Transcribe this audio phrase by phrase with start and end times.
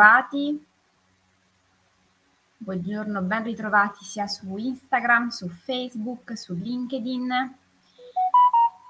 [0.00, 0.66] ritrovati.
[2.56, 7.30] Buongiorno, ben ritrovati sia su Instagram, su Facebook, su LinkedIn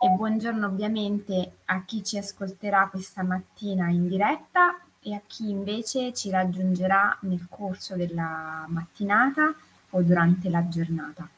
[0.03, 6.15] e buongiorno ovviamente a chi ci ascolterà questa mattina in diretta e a chi invece
[6.15, 9.53] ci raggiungerà nel corso della mattinata
[9.91, 11.29] o durante la giornata.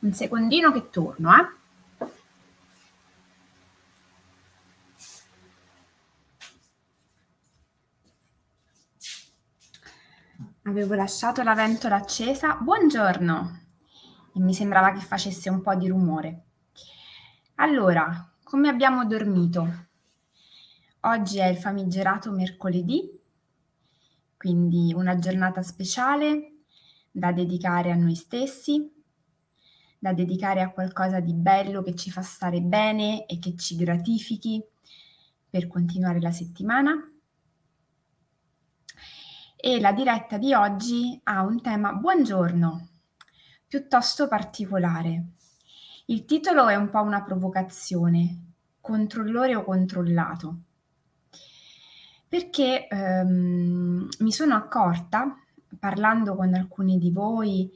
[0.00, 1.48] Un secondino che torno, eh.
[10.68, 12.56] Avevo lasciato la ventola accesa.
[12.56, 13.60] Buongiorno!
[14.34, 16.44] E mi sembrava che facesse un po' di rumore.
[17.54, 19.86] Allora, come abbiamo dormito?
[21.00, 23.18] Oggi è il famigerato mercoledì,
[24.36, 26.58] quindi una giornata speciale
[27.10, 28.92] da dedicare a noi stessi,
[29.98, 34.62] da dedicare a qualcosa di bello che ci fa stare bene e che ci gratifichi
[35.48, 36.92] per continuare la settimana.
[39.60, 42.88] E la diretta di oggi ha un tema, buongiorno,
[43.66, 45.30] piuttosto particolare.
[46.06, 50.58] Il titolo è un po' una provocazione, controllore o controllato,
[52.28, 55.36] perché ehm, mi sono accorta,
[55.76, 57.68] parlando con alcuni di voi,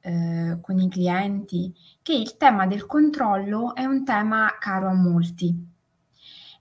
[0.00, 5.71] eh, con i clienti, che il tema del controllo è un tema caro a molti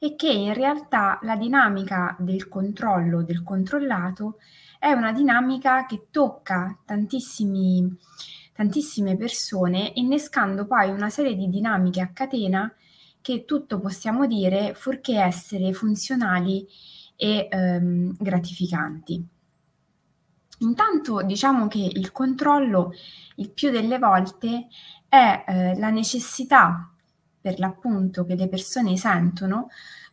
[0.04, 4.40] e che in realtà la dinamica del controllo, del controllato,
[4.80, 7.98] è una dinamica che tocca tantissime
[9.16, 12.74] persone, innescando poi una serie di dinamiche a catena
[13.22, 16.66] che tutto possiamo dire fuorché essere funzionali
[17.16, 19.24] e ehm, gratificanti.
[20.62, 22.92] Intanto diciamo che il controllo
[23.36, 24.68] il più delle volte
[25.08, 26.92] è eh, la necessità
[27.42, 29.70] per l'appunto che le persone sentono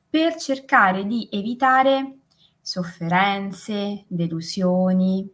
[0.09, 2.21] per cercare di evitare
[2.61, 5.31] sofferenze, delusioni,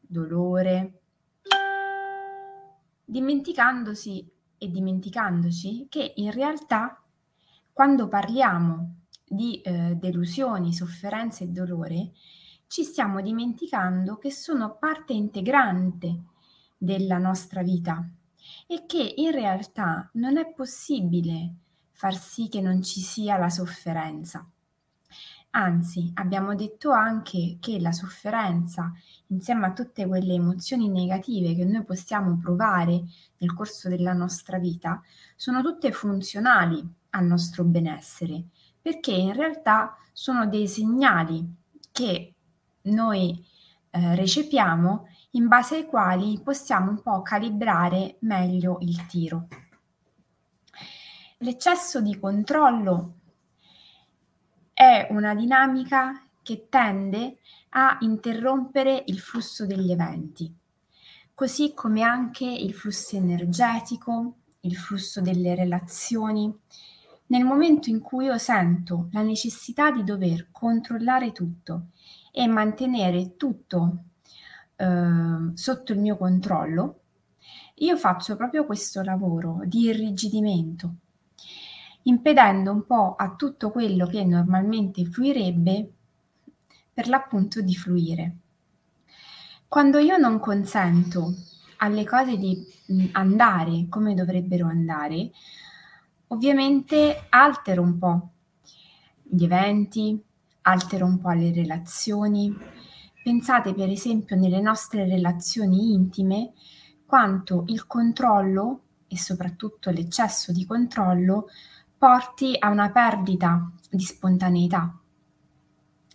[0.00, 1.00] dolore,
[3.04, 7.02] dimenticandosi e dimenticandoci che in realtà
[7.72, 12.12] quando parliamo di eh, delusioni, sofferenze e dolore,
[12.66, 16.22] ci stiamo dimenticando che sono parte integrante
[16.76, 18.04] della nostra vita
[18.70, 21.54] e che in realtà non è possibile
[21.92, 24.46] far sì che non ci sia la sofferenza.
[25.52, 28.92] Anzi, abbiamo detto anche che la sofferenza,
[29.28, 33.04] insieme a tutte quelle emozioni negative che noi possiamo provare
[33.38, 35.02] nel corso della nostra vita,
[35.34, 38.44] sono tutte funzionali al nostro benessere,
[38.82, 41.56] perché in realtà sono dei segnali
[41.90, 42.34] che
[42.82, 43.42] noi
[43.90, 49.48] eh, recepiamo in base ai quali possiamo un po' calibrare meglio il tiro.
[51.38, 53.12] L'eccesso di controllo
[54.72, 57.38] è una dinamica che tende
[57.70, 60.52] a interrompere il flusso degli eventi,
[61.34, 66.52] così come anche il flusso energetico, il flusso delle relazioni.
[67.26, 71.88] Nel momento in cui io sento la necessità di dover controllare tutto
[72.32, 74.04] e mantenere tutto
[74.78, 77.00] eh, sotto il mio controllo,
[77.80, 80.94] io faccio proprio questo lavoro di irrigidimento,
[82.02, 85.92] impedendo un po' a tutto quello che normalmente fluirebbe
[86.92, 88.36] per l'appunto di fluire.
[89.66, 91.34] Quando io non consento
[91.78, 92.64] alle cose di
[93.12, 95.30] andare come dovrebbero andare,
[96.28, 98.28] ovviamente altero un po'
[99.22, 100.20] gli eventi,
[100.62, 102.56] altero un po' le relazioni,
[103.28, 106.54] Pensate per esempio nelle nostre relazioni intime
[107.04, 111.48] quanto il controllo e soprattutto l'eccesso di controllo
[111.98, 114.98] porti a una perdita di spontaneità.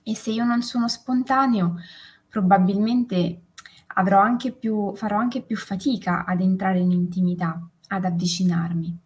[0.01, 1.75] E se io non sono spontaneo,
[2.28, 3.44] probabilmente
[3.94, 9.00] anche più, farò anche più fatica ad entrare in intimità, ad avvicinarmi.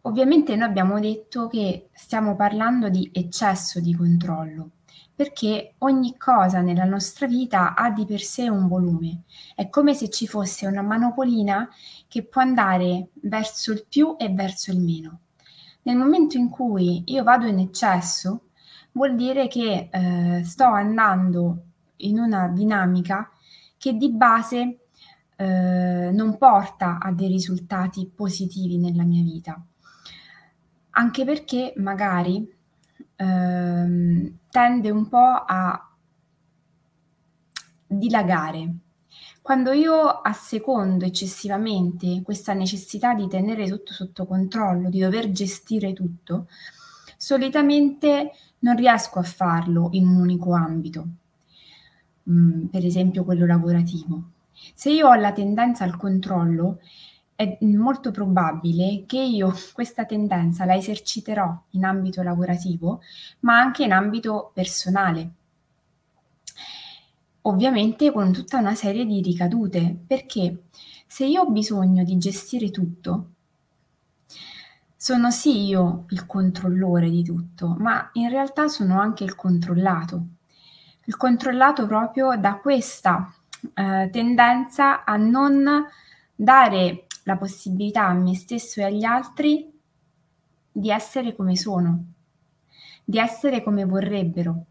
[0.00, 4.70] Ovviamente noi abbiamo detto che stiamo parlando di eccesso di controllo
[5.18, 9.22] perché ogni cosa nella nostra vita ha di per sé un volume.
[9.56, 11.68] È come se ci fosse una manopolina
[12.06, 15.22] che può andare verso il più e verso il meno.
[15.82, 18.50] Nel momento in cui io vado in eccesso,
[18.92, 21.64] vuol dire che eh, sto andando
[21.96, 23.28] in una dinamica
[23.76, 24.84] che di base
[25.34, 29.60] eh, non porta a dei risultati positivi nella mia vita.
[30.90, 32.56] Anche perché magari
[33.18, 35.90] ehm, tende un po' a
[37.86, 38.74] dilagare.
[39.42, 46.46] Quando io assecondo eccessivamente questa necessità di tenere tutto sotto controllo, di dover gestire tutto,
[47.20, 48.30] Solitamente
[48.60, 51.06] non riesco a farlo in un unico ambito,
[52.30, 54.22] mm, per esempio quello lavorativo.
[54.72, 56.78] Se io ho la tendenza al controllo,
[57.38, 63.00] è molto probabile che io questa tendenza la eserciterò in ambito lavorativo,
[63.40, 65.30] ma anche in ambito personale.
[67.42, 70.64] Ovviamente con tutta una serie di ricadute, perché
[71.06, 73.28] se io ho bisogno di gestire tutto,
[74.96, 80.22] sono sì io il controllore di tutto, ma in realtà sono anche il controllato.
[81.04, 83.32] Il controllato proprio da questa
[83.74, 85.86] eh, tendenza a non
[86.34, 89.70] dare la possibilità a me stesso e agli altri
[90.72, 92.04] di essere come sono,
[93.04, 94.64] di essere come vorrebbero.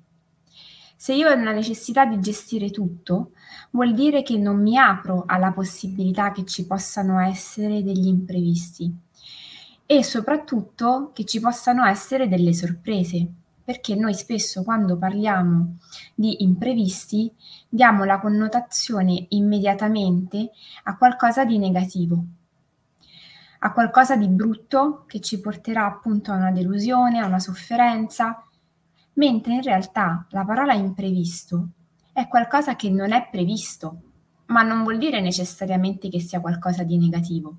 [0.95, 3.33] Se io ho la necessità di gestire tutto,
[3.69, 8.92] vuol dire che non mi apro alla possibilità che ci possano essere degli imprevisti
[9.86, 13.27] e soprattutto che ci possano essere delle sorprese,
[13.63, 15.77] perché noi spesso quando parliamo
[16.15, 17.31] di imprevisti
[17.69, 20.50] diamo la connotazione immediatamente
[20.86, 22.25] a qualcosa di negativo
[23.59, 28.44] a qualcosa di brutto che ci porterà appunto a una delusione, a una sofferenza,
[29.13, 31.69] mentre in realtà la parola imprevisto
[32.13, 34.01] è qualcosa che non è previsto,
[34.48, 37.57] ma non vuol dire necessariamente che sia qualcosa di negativo.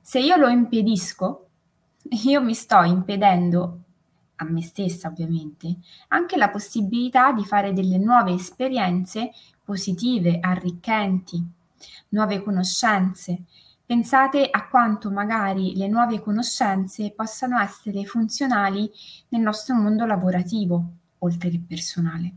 [0.00, 1.48] Se io lo impedisco,
[2.24, 3.80] io mi sto impedendo
[4.36, 5.76] a me stessa ovviamente,
[6.08, 9.30] anche la possibilità di fare delle nuove esperienze
[9.64, 11.42] positive, arricchenti,
[12.10, 13.44] nuove conoscenze,
[13.86, 18.90] Pensate a quanto magari le nuove conoscenze possano essere funzionali
[19.28, 20.84] nel nostro mondo lavorativo,
[21.18, 22.34] oltre che personale.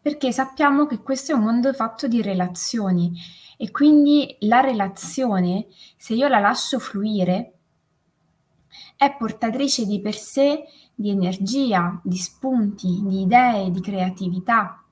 [0.00, 3.12] Perché sappiamo che questo è un mondo fatto di relazioni
[3.58, 5.66] e quindi la relazione,
[5.98, 7.52] se io la lascio fluire,
[8.96, 10.64] è portatrice di per sé
[10.94, 14.82] di energia, di spunti, di idee, di creatività,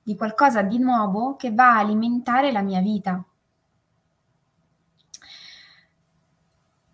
[0.00, 3.24] di qualcosa di nuovo che va a alimentare la mia vita.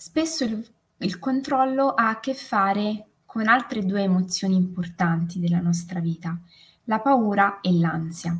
[0.02, 0.66] Spesso il,
[0.96, 6.40] il controllo ha a che fare con altre due emozioni importanti della nostra vita,
[6.84, 8.34] la paura e l'ansia.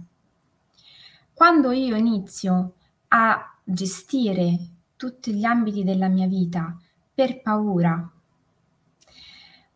[1.35, 2.77] Quando io inizio
[3.09, 4.59] a gestire
[4.97, 6.75] tutti gli ambiti della mia vita
[7.13, 8.11] per paura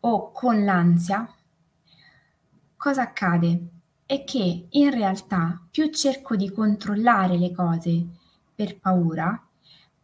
[0.01, 1.31] o con l'ansia,
[2.79, 3.69] cosa accade?
[4.07, 8.07] È che in realtà più cerco di controllare le cose
[8.55, 9.39] per paura,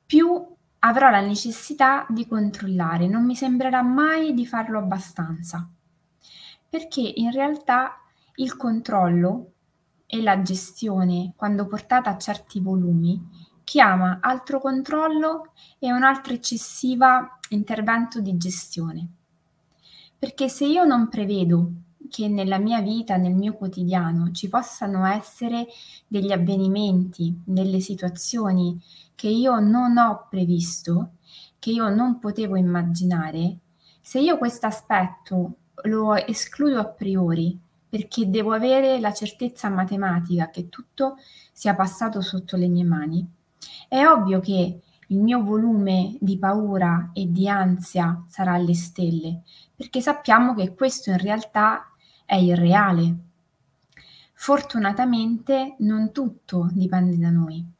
[0.04, 5.68] più avrò la necessità di controllare, non mi sembrerà mai di farlo abbastanza,
[6.68, 8.00] perché in realtà
[8.36, 9.52] il controllo
[10.06, 17.06] e la gestione, quando portata a certi volumi, chiama altro controllo e un altro eccessivo
[17.50, 19.08] intervento di gestione.
[20.18, 21.70] Perché se io non prevedo
[22.08, 25.68] che nella mia vita, nel mio quotidiano, ci possano essere
[26.08, 28.78] degli avvenimenti, delle situazioni
[29.20, 31.16] che io non ho previsto,
[31.58, 33.58] che io non potevo immaginare,
[34.00, 40.70] se io questo aspetto lo escludo a priori perché devo avere la certezza matematica che
[40.70, 41.18] tutto
[41.52, 43.30] sia passato sotto le mie mani,
[43.88, 49.42] è ovvio che il mio volume di paura e di ansia sarà alle stelle,
[49.76, 51.92] perché sappiamo che questo in realtà
[52.24, 53.16] è irreale.
[54.32, 57.78] Fortunatamente non tutto dipende da noi.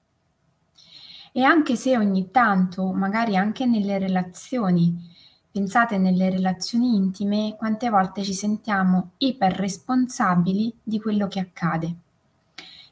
[1.32, 5.08] E anche se ogni tanto, magari anche nelle relazioni,
[5.50, 11.94] pensate nelle relazioni intime, quante volte ci sentiamo iperresponsabili di quello che accade,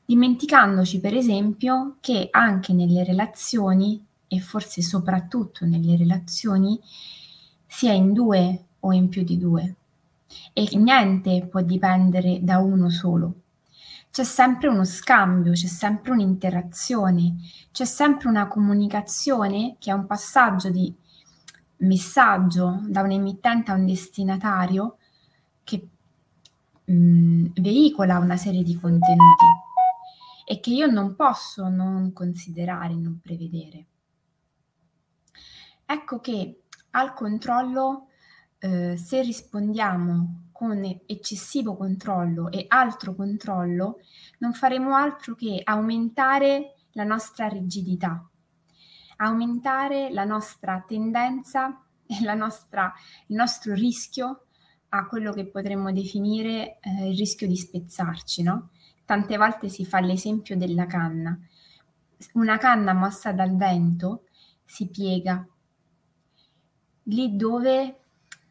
[0.05, 6.79] dimenticandoci per esempio che anche nelle relazioni, e forse soprattutto nelle relazioni,
[7.67, 9.75] sia in due o in più di due,
[10.53, 13.35] e niente può dipendere da uno solo
[14.11, 17.37] c'è sempre uno scambio, c'è sempre un'interazione,
[17.71, 20.95] c'è sempre una comunicazione che è un passaggio di
[21.79, 24.97] messaggio da un emittente a un destinatario
[25.63, 25.89] che
[26.85, 29.45] mh, mm, veicola una serie di contenuti
[30.45, 33.87] e che io non posso non considerare, non prevedere.
[35.85, 38.09] Ecco che al controllo,
[38.59, 44.01] eh, se rispondiamo con eccessivo controllo e altro controllo,
[44.39, 48.29] non faremo altro che aumentare la nostra rigidità,
[49.19, 52.93] aumentare la nostra tendenza e la nostra,
[53.29, 54.47] il nostro rischio
[54.89, 58.71] a quello che potremmo definire eh, il rischio di spezzarci, no?
[59.05, 61.39] Tante volte si fa l'esempio della canna.
[62.33, 64.25] Una canna mossa dal vento
[64.65, 65.47] si piega
[67.05, 68.01] lì dove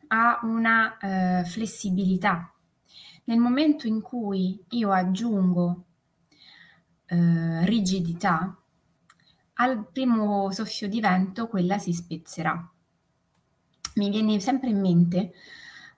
[0.08, 2.52] ha una eh, flessibilità.
[3.26, 5.84] Nel momento in cui io aggiungo
[7.06, 8.58] eh, rigidità,
[9.60, 12.70] al primo soffio di vento quella si spezzerà.
[13.96, 15.34] Mi viene sempre in mente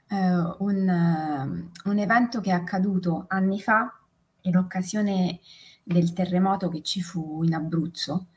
[0.07, 3.93] eh, un, un evento che è accaduto anni fa
[4.41, 5.39] in occasione
[5.83, 8.27] del terremoto che ci fu in Abruzzo,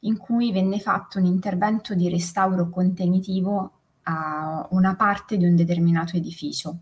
[0.00, 6.16] in cui venne fatto un intervento di restauro contenitivo a una parte di un determinato
[6.16, 6.80] edificio.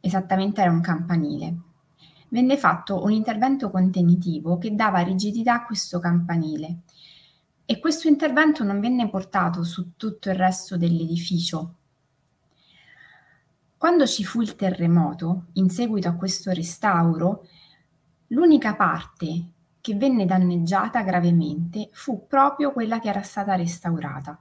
[0.00, 1.56] Esattamente era un campanile.
[2.28, 6.80] Venne fatto un intervento contenitivo che dava rigidità a questo campanile
[7.64, 11.74] e questo intervento non venne portato su tutto il resto dell'edificio.
[13.76, 17.46] Quando ci fu il terremoto, in seguito a questo restauro,
[18.28, 24.38] l'unica parte che venne danneggiata gravemente fu proprio quella che era stata restaurata,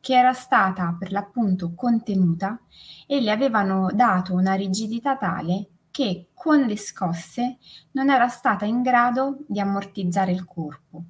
[0.00, 2.60] che era stata per l'appunto contenuta
[3.06, 7.58] e le avevano dato una rigidità tale che con le scosse
[7.92, 11.04] non era stata in grado di ammortizzare il corpo.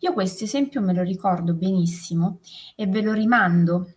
[0.00, 2.40] Io questo esempio me lo ricordo benissimo
[2.74, 3.94] e ve lo rimando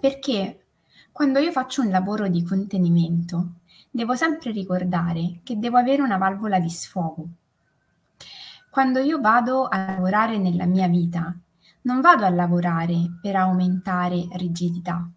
[0.00, 0.64] perché
[1.12, 6.58] quando io faccio un lavoro di contenimento devo sempre ricordare che devo avere una valvola
[6.58, 7.28] di sfogo.
[8.68, 11.32] Quando io vado a lavorare nella mia vita,
[11.84, 15.08] non vado a lavorare per aumentare rigidità.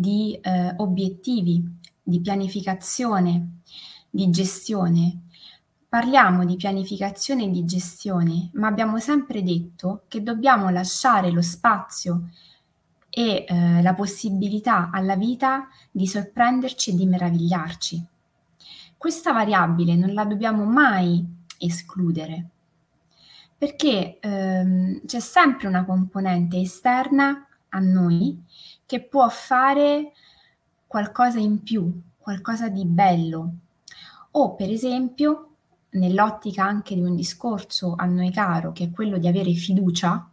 [0.00, 1.62] di eh, obiettivi,
[2.02, 3.58] di pianificazione,
[4.08, 5.24] di gestione.
[5.88, 12.30] Parliamo di pianificazione e di gestione, ma abbiamo sempre detto che dobbiamo lasciare lo spazio
[13.10, 18.06] e eh, la possibilità alla vita di sorprenderci e di meravigliarci.
[18.96, 22.48] Questa variabile non la dobbiamo mai escludere,
[23.56, 28.42] perché ehm, c'è sempre una componente esterna a noi
[28.86, 30.12] che può fare
[30.86, 33.52] qualcosa in più, qualcosa di bello.
[34.32, 35.50] O per esempio,
[35.90, 40.28] nell'ottica anche di un discorso a noi caro, che è quello di avere fiducia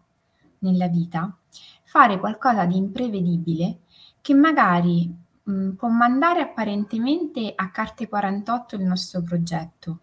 [0.59, 1.35] nella vita,
[1.83, 3.79] fare qualcosa di imprevedibile
[4.21, 9.99] che magari mh, può mandare apparentemente a carte 48 il nostro progetto,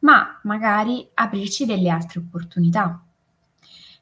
[0.00, 3.02] ma magari aprirci delle altre opportunità.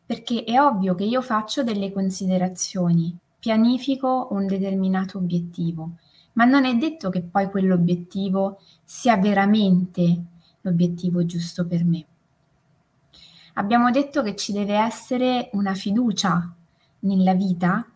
[0.05, 5.93] Perché è ovvio che io faccio delle considerazioni, pianifico un determinato obiettivo,
[6.35, 10.23] ma non è detto che poi quell'obiettivo sia veramente
[10.61, 12.07] l'obiettivo giusto per me.
[13.55, 16.55] Abbiamo detto che ci deve essere una fiducia
[17.01, 17.87] nella vita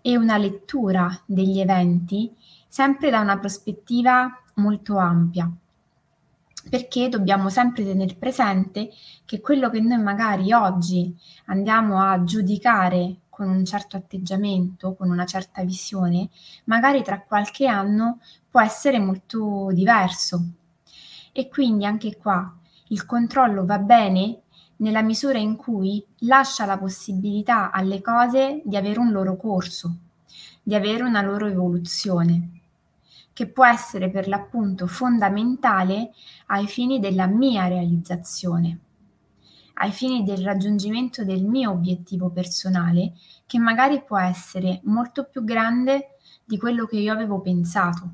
[0.00, 2.32] e una lettura degli eventi
[2.68, 5.50] sempre da una prospettiva molto ampia,
[6.68, 8.90] perché dobbiamo sempre tenere presente
[9.24, 11.14] che quello che noi magari oggi
[11.46, 16.28] andiamo a giudicare con un certo atteggiamento, con una certa visione,
[16.64, 18.18] magari tra qualche anno
[18.50, 20.42] può essere molto diverso.
[21.32, 22.52] E quindi anche qua
[22.88, 24.40] il controllo va bene
[24.78, 29.96] nella misura in cui lascia la possibilità alle cose di avere un loro corso,
[30.62, 32.57] di avere una loro evoluzione,
[33.38, 36.10] che può essere per l'appunto fondamentale
[36.46, 38.80] ai fini della mia realizzazione,
[39.74, 43.12] ai fini del raggiungimento del mio obiettivo personale,
[43.46, 48.10] che magari può essere molto più grande di quello che io avevo pensato.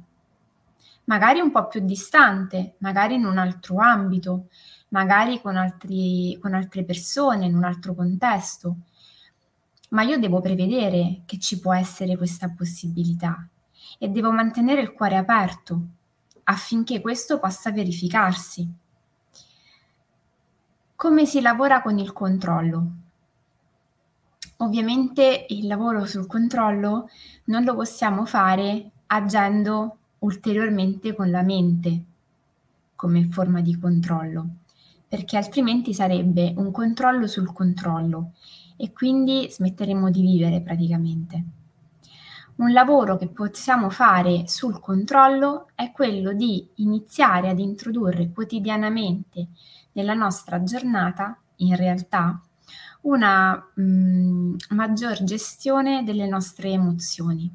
[1.05, 4.49] Magari un po' più distante, magari in un altro ambito,
[4.89, 8.77] magari con, altri, con altre persone, in un altro contesto.
[9.89, 13.49] Ma io devo prevedere che ci può essere questa possibilità
[13.99, 15.81] e devo mantenere il cuore aperto
[16.45, 18.69] affinché questo possa verificarsi.
[20.95, 22.87] Come si lavora con il controllo?
[24.59, 27.09] Ovviamente il lavoro sul controllo
[27.45, 32.05] non lo possiamo fare agendo ulteriormente con la mente
[32.95, 34.49] come forma di controllo
[35.15, 38.33] perché altrimenti sarebbe un controllo sul controllo
[38.77, 41.45] e quindi smetteremo di vivere praticamente.
[42.57, 49.49] Un lavoro che possiamo fare sul controllo è quello di iniziare ad introdurre quotidianamente
[49.93, 52.41] nella nostra giornata, in realtà,
[53.03, 57.51] una mh, mm, maggior gestione delle nostre emozioni.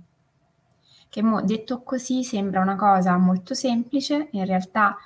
[1.08, 4.98] Che mo, detto così sembra una cosa molto semplice, in realtà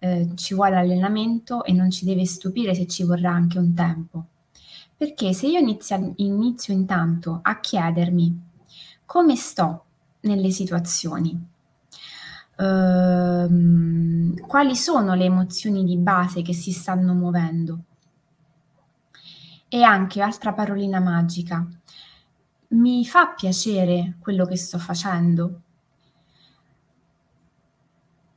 [0.00, 4.24] eh, ci vuole allenamento e non ci deve stupire se ci vorrà anche un tempo.
[4.96, 8.48] Perché se io inizio, inizio intanto a chiedermi
[9.10, 9.84] come sto
[10.20, 11.48] nelle situazioni,
[12.60, 17.84] Uh, quali sono le emozioni di base che si stanno muovendo.
[19.66, 21.66] E anche altra parolina magica.
[22.68, 25.62] Mi fa piacere quello che sto facendo?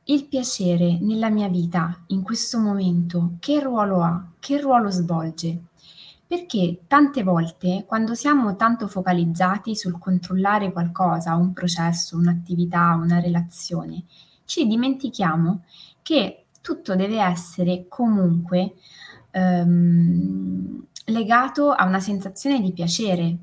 [0.04, 4.26] Il piacere nella mia vita, in questo momento, che ruolo ha?
[4.38, 5.64] Che ruolo svolge?
[6.26, 14.04] Perché tante volte, quando siamo tanto focalizzati sul controllare qualcosa, un processo, un'attività, una relazione,
[14.44, 15.64] ci dimentichiamo
[16.02, 18.74] che tutto deve essere comunque
[19.30, 23.36] ehm, legato a una sensazione di piacere.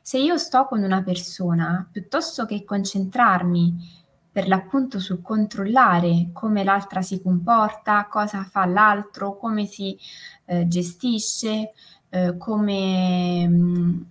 [0.00, 4.00] Se io sto con una persona, piuttosto che concentrarmi
[4.32, 9.98] per l'appunto sul controllare come l'altra si comporta, cosa fa l'altro, come si
[10.46, 11.72] eh, gestisce,
[12.14, 14.04] eh, come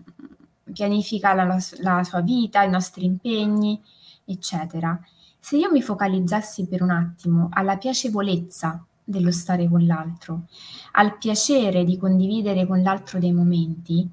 [0.74, 3.80] pianifica la, la sua vita, i nostri impegni,
[4.26, 5.00] eccetera.
[5.40, 10.46] Se io mi focalizzassi per un attimo alla piacevolezza dello stare con l'altro,
[10.94, 14.10] al piacere di condividere con l'altro dei momenti,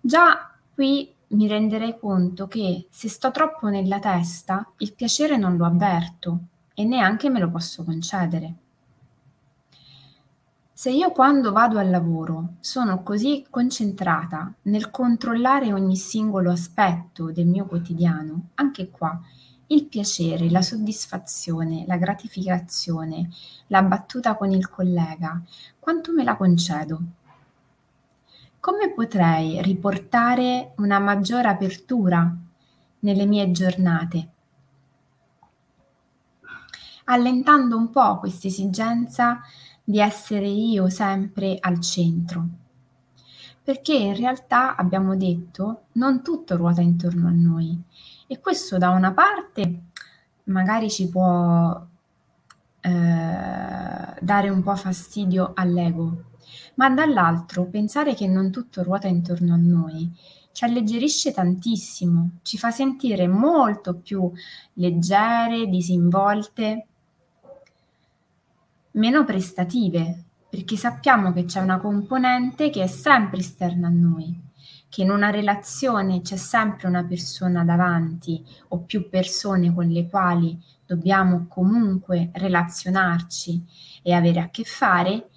[0.00, 5.66] già qui mi renderei conto che se sto troppo nella testa, il piacere non lo
[5.66, 6.38] avverto
[6.74, 8.54] e neanche me lo posso concedere.
[10.84, 17.46] Se io quando vado al lavoro sono così concentrata nel controllare ogni singolo aspetto del
[17.46, 19.18] mio quotidiano, anche qua
[19.68, 23.30] il piacere, la soddisfazione, la gratificazione,
[23.68, 25.40] la battuta con il collega,
[25.78, 27.00] quanto me la concedo?
[28.60, 32.30] Come potrei riportare una maggiore apertura
[32.98, 34.28] nelle mie giornate?
[37.04, 39.40] Allentando un po' questa esigenza
[39.84, 42.48] di essere io sempre al centro.
[43.62, 47.80] Perché in realtà abbiamo detto non tutto ruota intorno a noi
[48.26, 49.82] e questo da una parte
[50.44, 51.86] magari ci può
[52.80, 56.24] eh, dare un po' fastidio all'ego,
[56.74, 60.12] ma dall'altro pensare che non tutto ruota intorno a noi
[60.54, 64.30] ci alleggerisce tantissimo, ci fa sentire molto più
[64.74, 66.86] leggere, disinvolte,
[68.94, 74.44] meno prestative, perché sappiamo che c'è una componente che è sempre esterna a noi
[74.94, 80.56] che in una relazione c'è sempre una persona davanti o più persone con le quali
[80.86, 83.60] dobbiamo comunque relazionarci
[84.02, 85.30] e avere a che fare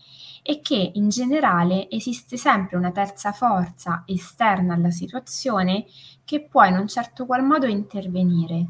[0.43, 5.85] e che in generale esiste sempre una terza forza esterna alla situazione
[6.23, 8.67] che può in un certo qual modo intervenire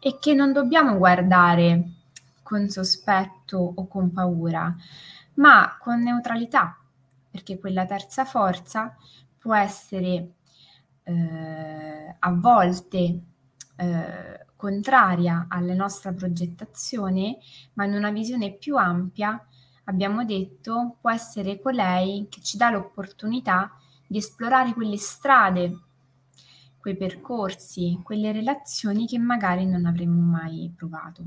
[0.00, 1.90] e che non dobbiamo guardare
[2.44, 4.72] con sospetto o con paura,
[5.34, 6.78] ma con neutralità,
[7.28, 8.96] perché quella terza forza
[9.36, 10.34] può essere
[11.02, 13.20] eh, a volte
[13.76, 17.38] eh, contraria alla nostra progettazione,
[17.72, 19.44] ma in una visione più ampia,
[19.84, 23.76] abbiamo detto, può essere colei che ci dà l'opportunità
[24.06, 25.78] di esplorare quelle strade,
[26.78, 31.24] quei percorsi, quelle relazioni che magari non avremmo mai provato.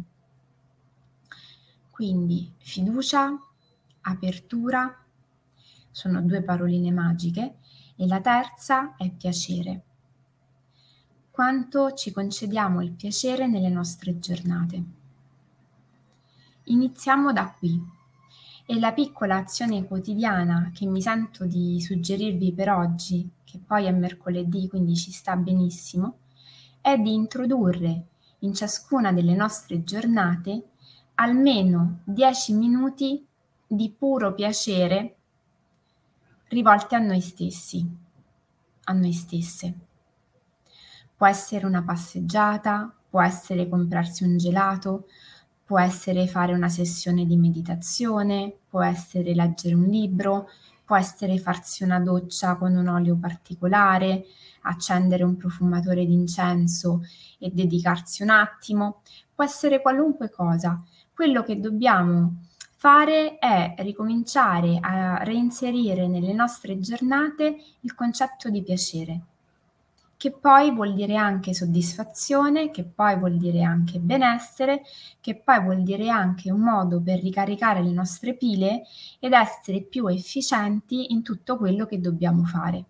[1.98, 3.36] Quindi fiducia,
[4.02, 5.04] apertura,
[5.90, 7.56] sono due paroline magiche
[7.96, 9.82] e la terza è piacere.
[11.32, 14.84] Quanto ci concediamo il piacere nelle nostre giornate.
[16.66, 17.82] Iniziamo da qui
[18.68, 23.92] e la piccola azione quotidiana che mi sento di suggerirvi per oggi, che poi è
[23.92, 26.20] mercoledì, quindi ci sta benissimo,
[26.80, 28.06] è di introdurre
[28.42, 30.74] in ciascuna delle nostre giornate
[31.20, 33.26] almeno 10 minuti
[33.66, 35.16] di puro piacere
[36.50, 37.86] rivolte a noi stessi,
[38.84, 39.74] a noi stesse.
[41.16, 45.08] Può essere una passeggiata, può essere comprarsi un gelato,
[45.66, 50.50] può essere fare una sessione di meditazione, può essere leggere un libro,
[50.86, 54.24] può essere farsi una doccia con un olio particolare,
[54.62, 57.02] accendere un profumatore d'incenso
[57.40, 59.02] e dedicarsi un attimo,
[59.34, 60.82] può essere qualunque cosa.
[61.18, 62.44] Quello che dobbiamo
[62.76, 69.22] fare è ricominciare a reinserire nelle nostre giornate il concetto di piacere,
[70.16, 74.84] che poi vuol dire anche soddisfazione, che poi vuol dire anche benessere,
[75.20, 78.84] che poi vuol dire anche un modo per ricaricare le nostre pile
[79.18, 82.86] ed essere più efficienti in tutto quello che dobbiamo fare.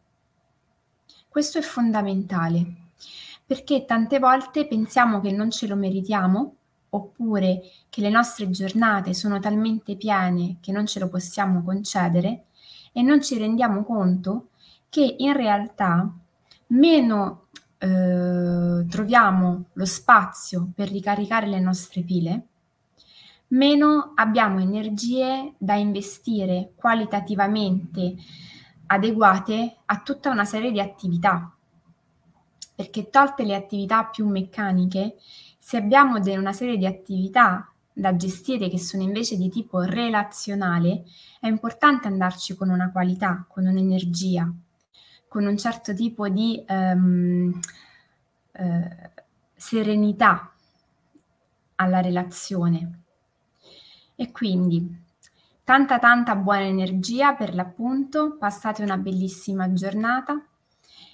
[1.29, 2.73] Questo è fondamentale
[3.45, 6.55] perché tante volte pensiamo che non ce lo meritiamo
[6.89, 12.45] oppure che le nostre giornate sono talmente piene che non ce lo possiamo concedere
[12.91, 14.49] e non ci rendiamo conto
[14.89, 16.11] che in realtà
[16.67, 17.47] meno
[17.77, 22.47] eh, troviamo lo spazio per ricaricare le nostre pile,
[23.49, 28.15] meno abbiamo energie da investire qualitativamente
[28.87, 31.53] adeguate a tutta una serie di attività,
[32.75, 35.17] perché tolte le attività più meccaniche,
[35.67, 41.03] se abbiamo una serie di attività da gestire che sono invece di tipo relazionale,
[41.41, 44.49] è importante andarci con una qualità, con un'energia,
[45.27, 47.59] con un certo tipo di um,
[48.53, 49.11] eh,
[49.57, 50.53] serenità
[51.75, 53.01] alla relazione.
[54.15, 55.03] E quindi
[55.65, 60.41] tanta tanta buona energia per l'appunto, passate una bellissima giornata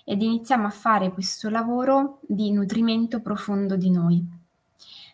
[0.04, 4.42] ed iniziamo a fare questo lavoro di nutrimento profondo di noi.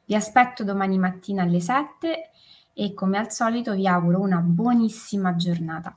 [0.10, 2.32] Vi aspetto domani mattina alle 7
[2.74, 5.96] e come al solito vi auguro una buonissima giornata.